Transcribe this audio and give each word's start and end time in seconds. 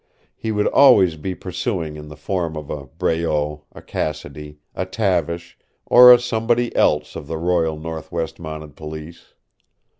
He 0.35 0.51
would 0.51 0.65
always 0.65 1.15
be 1.15 1.35
pursuing 1.35 1.95
in 1.95 2.07
the 2.07 2.17
form 2.17 2.57
of 2.57 2.71
a 2.71 2.87
Breault, 2.87 3.65
a 3.71 3.83
Cassidy, 3.83 4.57
a 4.73 4.83
Tavish, 4.83 5.59
or 5.85 6.11
a 6.11 6.17
Somebody 6.19 6.75
Else 6.75 7.15
of 7.15 7.27
the 7.27 7.37
Royal 7.37 7.77
Northwest 7.77 8.39
Mounted 8.39 8.75
Police. 8.75 9.35